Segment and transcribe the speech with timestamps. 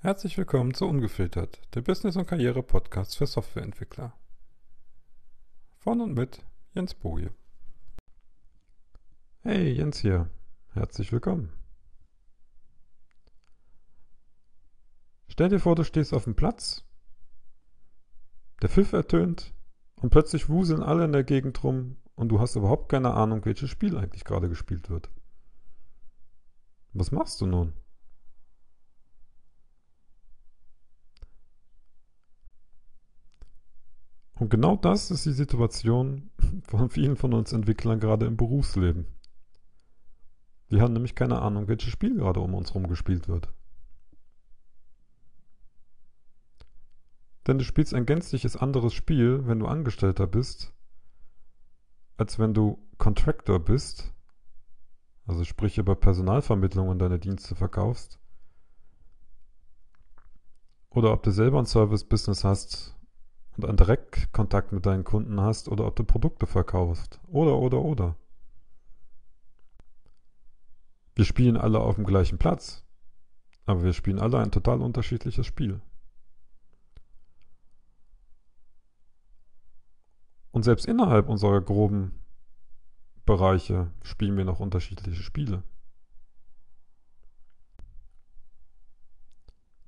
[0.00, 4.16] Herzlich willkommen zu Ungefiltert, der Business- und Karriere-Podcast für Softwareentwickler.
[5.78, 7.34] Von und mit Jens Boje.
[9.40, 10.30] Hey, Jens hier.
[10.72, 11.52] Herzlich willkommen.
[15.26, 16.84] Stell dir vor, du stehst auf dem Platz,
[18.62, 19.52] der Pfiff ertönt
[19.96, 23.68] und plötzlich wuseln alle in der Gegend rum und du hast überhaupt keine Ahnung, welches
[23.68, 25.10] Spiel eigentlich gerade gespielt wird.
[26.92, 27.72] Was machst du nun?
[34.38, 36.30] Und genau das ist die Situation
[36.62, 39.06] von vielen von uns Entwicklern gerade im Berufsleben.
[40.68, 43.52] Wir haben nämlich keine Ahnung, welches Spiel gerade um uns herum gespielt wird.
[47.46, 50.74] Denn du spielst ein gänzliches anderes Spiel, wenn du Angestellter bist,
[52.18, 54.12] als wenn du Contractor bist,
[55.26, 58.20] also sprich über Personalvermittlung und deine Dienste verkaufst,
[60.90, 62.97] oder ob du selber ein Service-Business hast
[63.58, 67.20] und einen Direktkontakt mit deinen Kunden hast oder ob du Produkte verkaufst.
[67.26, 68.16] Oder, oder, oder.
[71.16, 72.84] Wir spielen alle auf dem gleichen Platz,
[73.66, 75.80] aber wir spielen alle ein total unterschiedliches Spiel.
[80.52, 82.20] Und selbst innerhalb unserer groben
[83.26, 85.64] Bereiche spielen wir noch unterschiedliche Spiele.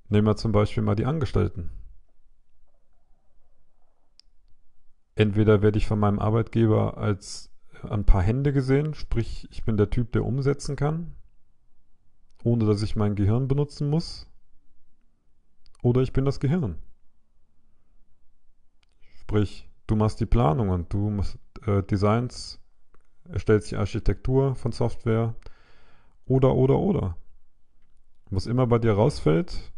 [0.08, 1.70] Nehmen wir zum Beispiel mal die Angestellten.
[5.20, 7.50] Entweder werde ich von meinem Arbeitgeber als
[7.82, 11.14] ein paar Hände gesehen, sprich, ich bin der Typ, der umsetzen kann,
[12.42, 14.26] ohne dass ich mein Gehirn benutzen muss,
[15.82, 16.76] oder ich bin das Gehirn.
[19.20, 22.58] Sprich, du machst die Planungen, du machst äh, Designs,
[23.28, 25.34] erstellst die Architektur von Software,
[26.24, 27.16] oder, oder, oder.
[28.30, 29.70] Was immer bei dir rausfällt,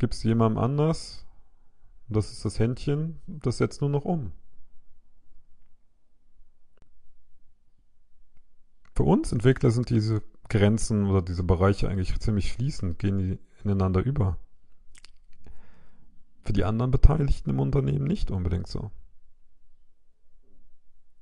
[0.00, 1.24] gibst du jemandem anders,
[2.08, 4.32] das ist das Händchen, das setzt nur noch um.
[8.94, 14.02] Für uns Entwickler sind diese Grenzen oder diese Bereiche eigentlich ziemlich fließend, gehen die ineinander
[14.02, 14.36] über.
[16.42, 18.90] Für die anderen Beteiligten im Unternehmen nicht unbedingt so.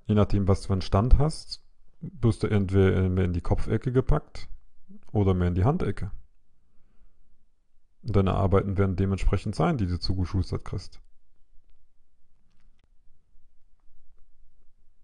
[0.07, 1.63] Je nachdem, was du für einen Stand hast,
[2.01, 4.49] wirst du entweder mehr in die Kopfecke gepackt
[5.13, 6.11] oder mehr in die Handecke.
[8.03, 11.01] Deine Arbeiten werden dementsprechend sein, die du zugeschustert kriegst.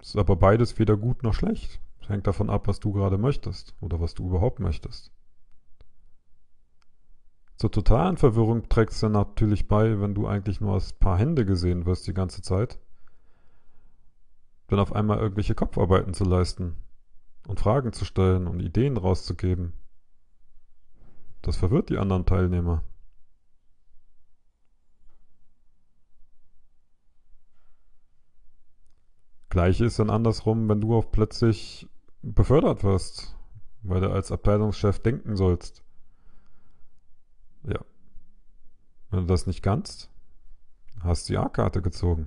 [0.01, 1.81] Ist aber beides weder gut noch schlecht.
[2.07, 5.11] Es hängt davon ab, was du gerade möchtest oder was du überhaupt möchtest.
[7.57, 11.85] Zur totalen Verwirrung trägst du natürlich bei, wenn du eigentlich nur als paar Hände gesehen
[11.85, 12.79] wirst die ganze Zeit.
[14.69, 16.77] Dann auf einmal irgendwelche Kopfarbeiten zu leisten
[17.49, 19.73] und Fragen zu stellen und Ideen rauszugeben.
[21.43, 22.85] Das verwirrt die anderen Teilnehmer.
[29.49, 31.89] Gleiche ist dann andersrum, wenn du auch plötzlich
[32.35, 33.37] befördert wirst,
[33.83, 35.85] weil du als Abteilungschef denken sollst.
[37.65, 37.81] Ja.
[39.11, 40.11] Wenn du das nicht kannst,
[41.01, 42.27] hast du die A-Karte gezogen.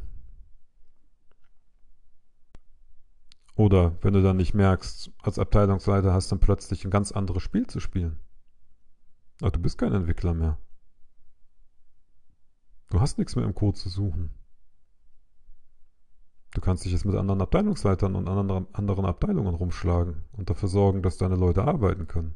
[3.56, 7.44] Oder wenn du dann nicht merkst, als Abteilungsleiter hast du dann plötzlich ein ganz anderes
[7.44, 8.20] Spiel zu spielen.
[9.42, 10.58] Aber du bist kein Entwickler mehr.
[12.90, 14.32] Du hast nichts mehr im Code zu suchen.
[16.60, 21.18] Du kannst dich jetzt mit anderen Abteilungsleitern und anderen, Abteilungen rumschlagen und dafür sorgen, dass
[21.18, 22.36] deine Leute arbeiten können.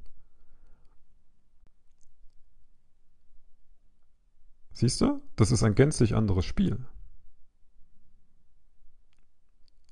[4.72, 5.22] Siehst du?
[5.36, 6.86] Das ist ein gänzlich anderes Spiel.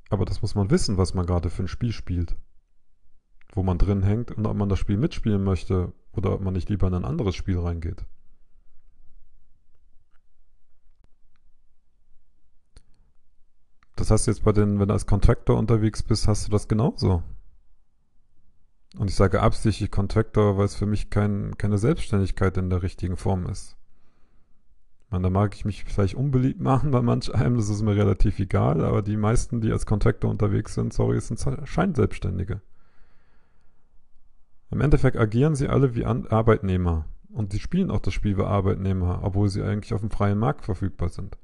[0.09, 2.37] Aber das muss man wissen, was man gerade für ein Spiel spielt.
[3.51, 6.69] Wo man drin hängt und ob man das Spiel mitspielen möchte oder ob man nicht
[6.69, 8.05] lieber in ein anderes Spiel reingeht.
[14.01, 16.67] Das hast du jetzt bei den, wenn du als Contractor unterwegs bist, hast du das
[16.67, 17.21] genauso.
[18.97, 23.15] Und ich sage absichtlich Contractor, weil es für mich kein, keine Selbstständigkeit in der richtigen
[23.15, 23.77] Form ist.
[25.11, 28.39] Meine, da mag ich mich vielleicht unbeliebt machen bei manch einem, das ist mir relativ
[28.39, 32.61] egal, aber die meisten, die als Contractor unterwegs sind, sorry, sind Scheinselbstständige.
[34.71, 39.19] Im Endeffekt agieren sie alle wie Arbeitnehmer und sie spielen auch das Spiel wie Arbeitnehmer,
[39.21, 41.37] obwohl sie eigentlich auf dem freien Markt verfügbar sind.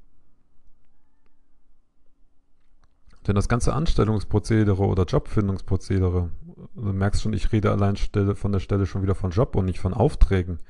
[3.28, 6.30] Denn das ganze Anstellungsprozedere oder Jobfindungsprozedere,
[6.74, 9.80] du merkst schon, ich rede allein von der Stelle schon wieder von Job und nicht
[9.80, 10.60] von Aufträgen,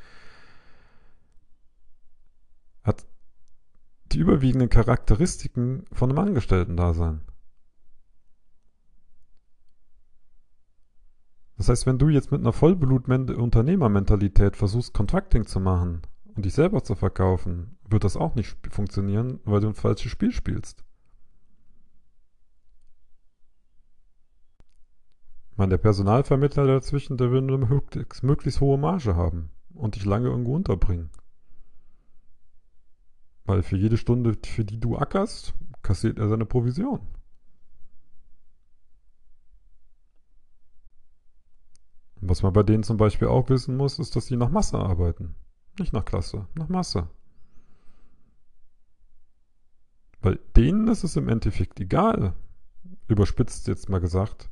[2.83, 3.07] hat
[4.11, 7.21] die überwiegenden Charakteristiken von einem Angestellten-Dasein.
[11.59, 16.03] Das heißt, wenn du jetzt mit einer Vollblut-Unternehmermentalität versuchst, Contracting zu machen
[16.35, 20.33] und dich selber zu verkaufen, wird das auch nicht funktionieren, weil du ein falsches Spiel
[20.33, 20.83] spielst.
[25.59, 27.59] Meine, der Personalvermittler dazwischen, der will eine
[28.23, 31.11] möglichst hohe Marge haben und dich lange irgendwo unterbringen.
[33.45, 37.01] Weil für jede Stunde, für die du ackerst, kassiert er seine Provision.
[42.21, 45.35] Was man bei denen zum Beispiel auch wissen muss, ist, dass sie nach Masse arbeiten.
[45.79, 47.09] Nicht nach Klasse, nach Masse.
[50.21, 52.35] Weil denen ist es im Endeffekt egal,
[53.07, 54.51] überspitzt jetzt mal gesagt,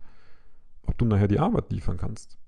[0.97, 2.39] du nachher die Arbeit liefern kannst.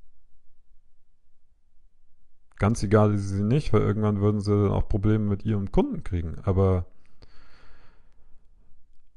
[2.57, 6.03] Ganz egal ist sie nicht, weil irgendwann würden sie dann auch Probleme mit ihrem Kunden
[6.03, 6.39] kriegen.
[6.43, 6.87] Aber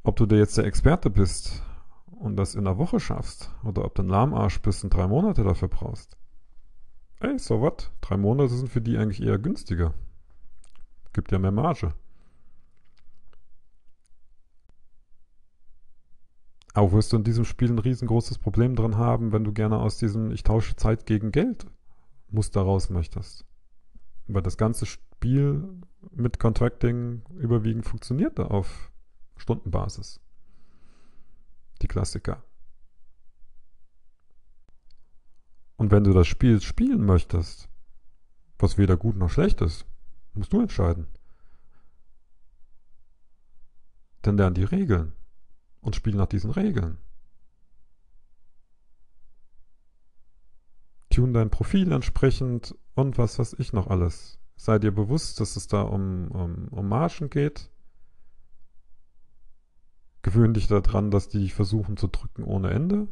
[0.03, 1.63] ob du da jetzt der Experte bist
[2.19, 5.43] und das in einer Woche schaffst oder ob du ein Lahmarsch bist und drei Monate
[5.43, 6.17] dafür brauchst.
[7.19, 7.91] Ey, so what?
[8.01, 9.93] Drei Monate sind für die eigentlich eher günstiger.
[11.13, 11.93] Gibt ja mehr Marge.
[16.73, 19.97] Auch wirst du in diesem Spiel ein riesengroßes Problem drin haben, wenn du gerne aus
[19.97, 21.65] diesem Ich tausche Zeit gegen Geld
[22.29, 23.45] Muster raus möchtest.
[24.27, 25.67] Weil das ganze Spiel
[26.11, 28.89] mit Contracting überwiegend funktioniert auf
[29.35, 30.21] Stundenbasis.
[31.81, 32.43] Die Klassiker.
[35.75, 37.67] Und wenn du das Spiel spielen möchtest,
[38.59, 39.85] was weder gut noch schlecht ist,
[40.33, 41.07] musst du entscheiden.
[44.21, 45.13] Dann lern die Regeln
[45.81, 46.97] und spiel nach diesen Regeln.
[51.09, 54.39] Tune dein Profil entsprechend und was weiß ich noch alles.
[54.55, 57.69] Sei dir bewusst, dass es da um, um, um Margen geht.
[60.21, 63.07] Gewöhn dich daran, dass die versuchen zu drücken ohne Ende.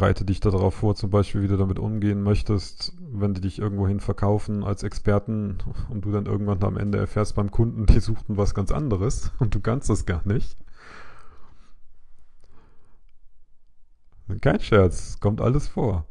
[0.00, 4.00] Bereite dich darauf vor, zum Beispiel, wie du damit umgehen möchtest, wenn die dich irgendwohin
[4.00, 5.58] verkaufen als Experten
[5.90, 9.54] und du dann irgendwann am Ende erfährst beim Kunden, die suchten was ganz anderes und
[9.54, 10.56] du kannst das gar nicht.
[14.40, 16.06] Kein Scherz, kommt alles vor.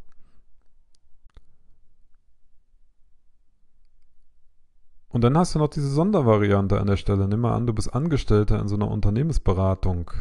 [5.08, 7.28] Und dann hast du noch diese Sondervariante an der Stelle.
[7.28, 10.12] Nimm mal an, du bist Angestellter in so einer Unternehmensberatung.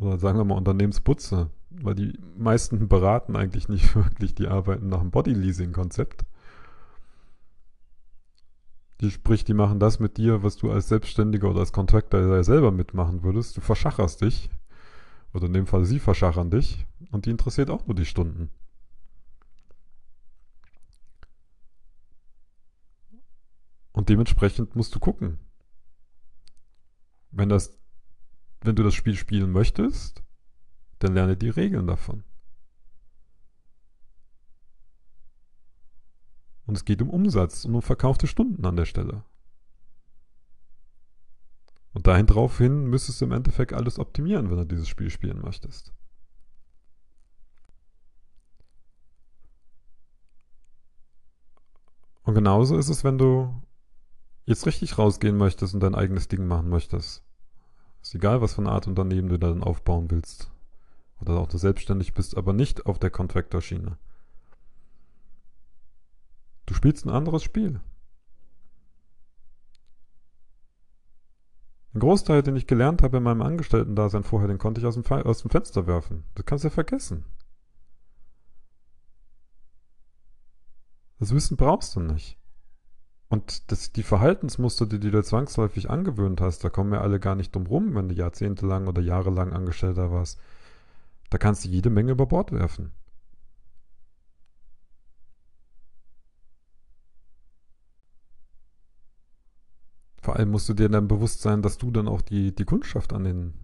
[0.00, 1.50] Oder sagen wir mal Unternehmensputze
[1.82, 6.24] weil die meisten beraten eigentlich nicht wirklich, die arbeiten nach einem Body-Leasing-Konzept.
[9.00, 12.70] Die sprich, die machen das mit dir, was du als Selbstständiger oder als Contractor selber
[12.70, 13.56] mitmachen würdest.
[13.56, 14.48] Du verschacherst dich.
[15.34, 16.86] Oder in dem Fall sie verschachern dich.
[17.10, 18.50] Und die interessiert auch nur die Stunden.
[23.92, 25.38] Und dementsprechend musst du gucken.
[27.30, 27.78] Wenn das,
[28.62, 30.22] wenn du das Spiel spielen möchtest,
[30.98, 32.24] dann lerne die Regeln davon.
[36.66, 39.24] Und es geht um Umsatz und um verkaufte Stunden an der Stelle.
[41.92, 45.40] Und dahin drauf hin müsstest du im Endeffekt alles optimieren, wenn du dieses Spiel spielen
[45.40, 45.92] möchtest.
[52.22, 53.62] Und genauso ist es, wenn du
[54.44, 57.22] jetzt richtig rausgehen möchtest und dein eigenes Ding machen möchtest.
[58.02, 60.50] Ist egal, was für eine Art Unternehmen du dann aufbauen willst
[61.20, 63.98] oder auch du selbstständig bist, aber nicht auf der Contractor-Schiene.
[66.66, 67.80] Du spielst ein anderes Spiel.
[71.94, 75.04] Ein Großteil, den ich gelernt habe in meinem Angestellten-Dasein vorher, den konnte ich aus dem,
[75.06, 76.24] aus dem Fenster werfen.
[76.34, 77.24] Das kannst du ja vergessen.
[81.18, 82.38] Das Wissen brauchst du nicht.
[83.28, 87.34] Und das, die Verhaltensmuster, die du dir zwangsläufig angewöhnt hast, da kommen ja alle gar
[87.34, 90.38] nicht drum rum, wenn du jahrzehntelang oder jahrelang Angestellter warst.
[91.30, 92.92] Da kannst du jede Menge über Bord werfen.
[100.22, 103.12] Vor allem musst du dir dann bewusst sein, dass du dann auch die, die Kundschaft
[103.12, 103.54] an den,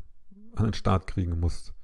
[0.54, 1.74] an den Start kriegen musst.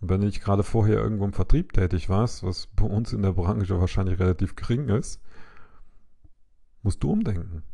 [0.00, 3.22] Und wenn du nicht gerade vorher irgendwo im Vertrieb tätig warst, was bei uns in
[3.22, 5.20] der Branche wahrscheinlich relativ gering ist,
[6.82, 7.64] musst du umdenken.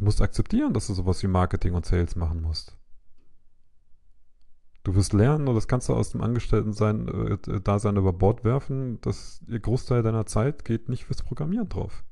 [0.00, 2.74] Du musst akzeptieren, dass du sowas wie Marketing und Sales machen musst.
[4.82, 8.98] Du wirst lernen, und das kannst du aus dem Angestellten-Sein, äh, Dasein über Bord werfen,
[9.02, 12.02] dass der Großteil deiner Zeit geht nicht fürs Programmieren drauf.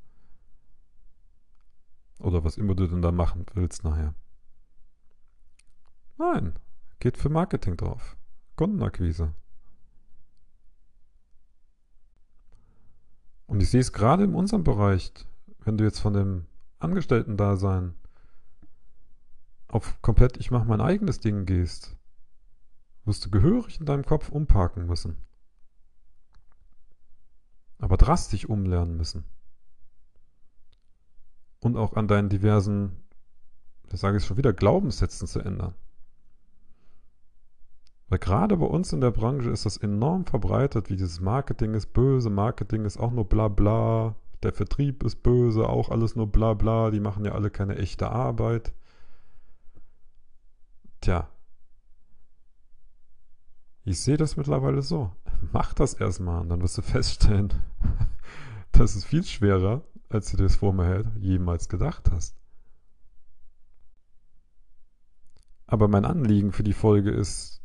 [2.19, 4.13] Oder was immer du denn da machen willst nachher.
[6.19, 6.59] Nein,
[6.99, 8.17] geht für Marketing drauf.
[8.55, 9.33] Kundenakquise.
[13.47, 15.11] Und ich sehe es gerade in unserem Bereich,
[15.63, 16.45] wenn du jetzt von dem
[16.79, 17.93] Angestellten-Dasein
[19.69, 21.95] auf komplett ich mache mein eigenes Ding gehst,
[23.05, 25.17] wirst du gehörig in deinem Kopf umparken müssen.
[27.77, 29.23] Aber drastisch umlernen müssen.
[31.61, 33.03] Und auch an deinen diversen,
[33.89, 35.75] das sage ich schon wieder, Glaubenssätzen zu ändern.
[38.07, 41.93] Weil gerade bei uns in der Branche ist das enorm verbreitet, wie dieses Marketing ist
[41.93, 46.53] böse, Marketing ist auch nur bla bla, der Vertrieb ist böse, auch alles nur bla
[46.53, 48.73] bla, die machen ja alle keine echte Arbeit.
[51.01, 51.29] Tja,
[53.83, 55.11] ich sehe das mittlerweile so.
[55.51, 57.53] Mach das erstmal und dann wirst du feststellen,
[58.71, 62.35] das ist viel schwerer, als du dir das vorher jemals gedacht hast.
[65.65, 67.61] Aber mein Anliegen für die Folge ist,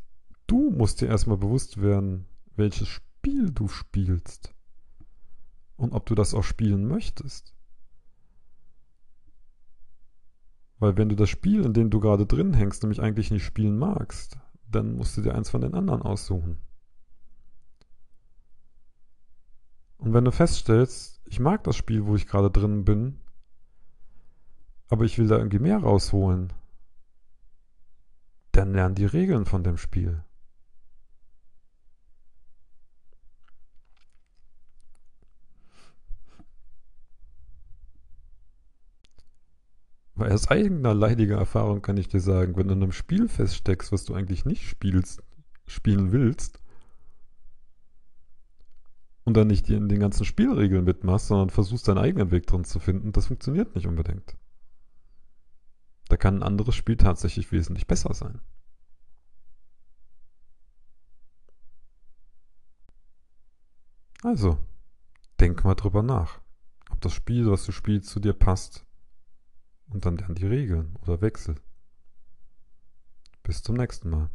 [0.46, 4.54] du musst dir erstmal bewusst werden, welches Spiel du spielst
[5.76, 7.54] und ob du das auch spielen möchtest.
[10.78, 13.78] Weil wenn du das Spiel, in dem du gerade drin hängst, nämlich eigentlich nicht spielen
[13.78, 14.38] magst,
[14.70, 16.58] dann musst du dir eins von den anderen aussuchen.
[19.98, 23.20] Und wenn du feststellst, ich mag das Spiel, wo ich gerade drin bin,
[24.88, 26.52] aber ich will da irgendwie mehr rausholen,
[28.52, 30.22] dann lern die Regeln von dem Spiel.
[40.16, 44.04] Aus eigener leidiger Erfahrung kann ich dir sagen, wenn du in einem Spiel feststeckst, was
[44.04, 45.22] du eigentlich nicht spielst,
[45.66, 46.60] spielen willst,
[49.24, 52.78] und dann nicht in den ganzen Spielregeln mitmachst, sondern versuchst deinen eigenen Weg drin zu
[52.78, 54.36] finden, das funktioniert nicht unbedingt.
[56.08, 58.40] Da kann ein anderes Spiel tatsächlich wesentlich besser sein.
[64.22, 64.58] Also,
[65.40, 66.40] denk mal drüber nach,
[66.90, 68.83] ob das Spiel, was du spielst, zu dir passt
[69.88, 71.56] und dann lern die Regeln oder Wechsel.
[73.42, 74.30] Bis zum nächsten Mal.